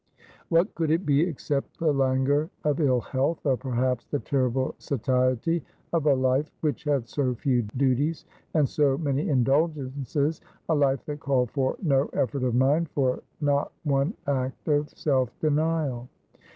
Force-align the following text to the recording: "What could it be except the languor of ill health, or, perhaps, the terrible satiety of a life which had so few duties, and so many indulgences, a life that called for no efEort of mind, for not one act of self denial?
"What 0.49 0.73
could 0.73 0.89
it 0.89 1.05
be 1.05 1.21
except 1.21 1.77
the 1.77 1.93
languor 1.93 2.49
of 2.63 2.79
ill 2.79 3.01
health, 3.01 3.45
or, 3.45 3.55
perhaps, 3.55 4.07
the 4.07 4.17
terrible 4.17 4.73
satiety 4.79 5.63
of 5.93 6.07
a 6.07 6.15
life 6.15 6.49
which 6.61 6.85
had 6.85 7.07
so 7.07 7.35
few 7.35 7.61
duties, 7.77 8.25
and 8.55 8.67
so 8.67 8.97
many 8.97 9.29
indulgences, 9.29 10.41
a 10.69 10.73
life 10.73 11.05
that 11.05 11.19
called 11.19 11.51
for 11.51 11.75
no 11.83 12.07
efEort 12.13 12.41
of 12.47 12.55
mind, 12.55 12.89
for 12.89 13.21
not 13.41 13.71
one 13.83 14.15
act 14.25 14.67
of 14.67 14.89
self 14.89 15.29
denial? 15.39 16.09